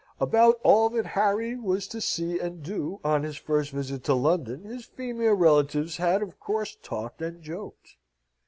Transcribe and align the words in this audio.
About 0.19 0.59
all 0.63 0.89
that 0.89 1.05
Harry 1.05 1.55
was 1.55 1.85
to 1.89 2.01
see 2.01 2.39
and 2.39 2.63
do 2.63 2.99
on 3.05 3.21
his 3.21 3.37
first 3.37 3.69
visit 3.69 4.03
to 4.05 4.15
London, 4.15 4.63
his 4.63 4.83
female 4.85 5.35
relatives 5.35 5.97
had 5.97 6.23
of 6.23 6.39
course 6.39 6.75
talked 6.81 7.21
and 7.21 7.43
joked. 7.43 7.97